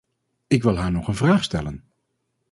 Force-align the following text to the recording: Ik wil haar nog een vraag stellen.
Ik 0.47 0.63
wil 0.63 0.77
haar 0.77 0.91
nog 0.91 1.07
een 1.07 1.15
vraag 1.15 1.43
stellen. 1.43 1.83